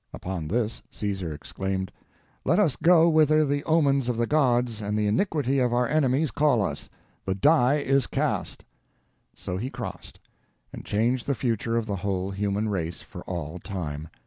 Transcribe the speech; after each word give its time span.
Upon 0.15 0.47
this, 0.47 0.81
Caesar 0.89 1.31
exclaimed: 1.31 1.91
"Let 2.43 2.57
us 2.57 2.75
go 2.75 3.07
whither 3.07 3.45
the 3.45 3.63
omens 3.65 4.09
of 4.09 4.17
the 4.17 4.25
gods 4.25 4.81
and 4.81 4.97
the 4.97 5.05
iniquity 5.05 5.59
of 5.59 5.73
our 5.75 5.87
enemies 5.87 6.31
call 6.31 6.63
us. 6.63 6.89
The 7.25 7.35
Die 7.35 7.75
Is 7.77 8.07
Cast." 8.07 8.65
So 9.35 9.57
he 9.57 9.69
crossed—and 9.69 10.85
changed 10.85 11.27
the 11.27 11.35
future 11.35 11.77
of 11.77 11.85
the 11.85 11.97
whole 11.97 12.31
human 12.31 12.67
race, 12.69 13.03
for 13.03 13.21
all 13.25 13.59
time. 13.59 14.07